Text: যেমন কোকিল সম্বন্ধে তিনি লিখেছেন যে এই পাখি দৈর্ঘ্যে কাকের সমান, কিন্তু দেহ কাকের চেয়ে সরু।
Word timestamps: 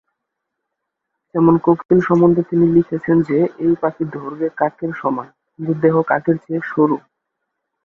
যেমন 1.35 1.55
কোকিল 1.65 1.99
সম্বন্ধে 2.01 2.41
তিনি 2.49 2.65
লিখেছেন 2.75 3.17
যে 3.21 3.37
এই 3.65 3.73
পাখি 3.81 4.03
দৈর্ঘ্যে 4.13 4.49
কাকের 4.59 4.91
সমান, 5.01 5.27
কিন্তু 5.49 5.71
দেহ 5.83 5.95
কাকের 6.09 6.37
চেয়ে 6.43 6.61
সরু। 6.71 6.97